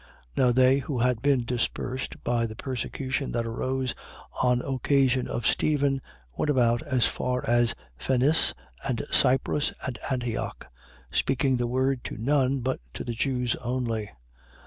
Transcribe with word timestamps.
11:19. 0.35 0.37
Now 0.47 0.51
they 0.51 0.77
who 0.79 0.97
had 1.01 1.21
been 1.21 1.45
dispersed 1.45 2.23
by 2.23 2.47
the 2.47 2.55
persecution 2.55 3.31
that 3.33 3.45
arose 3.45 3.93
on 4.41 4.59
occasion 4.63 5.27
of 5.27 5.45
Stephen 5.45 6.01
went 6.35 6.49
about 6.49 6.81
as 6.81 7.05
far 7.05 7.47
as 7.47 7.75
Phenice 7.99 8.55
and 8.83 9.05
Cyprus 9.11 9.73
and 9.85 9.99
Antioch, 10.09 10.65
speaking 11.11 11.57
the 11.57 11.67
word 11.67 12.03
to 12.05 12.17
none, 12.17 12.61
but 12.61 12.79
to 12.95 13.03
the 13.03 13.13
Jews 13.13 13.55
only. 13.57 14.09